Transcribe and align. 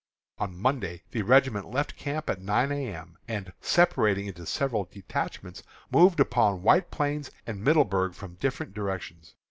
On 0.39 0.57
Monday 0.57 1.03
the 1.11 1.21
regiment 1.21 1.69
left 1.69 1.95
camp 1.95 2.27
at 2.27 2.41
nine 2.41 2.71
A. 2.71 2.91
M., 2.95 3.19
and, 3.27 3.53
separating 3.61 4.25
into 4.25 4.47
several 4.47 4.85
detachments, 4.91 5.61
moved 5.91 6.19
upon 6.19 6.63
White 6.63 6.89
Plains 6.89 7.29
and 7.45 7.63
Middleburg 7.63 8.15
from 8.15 8.33
different 8.33 8.73
directions. 8.73 9.35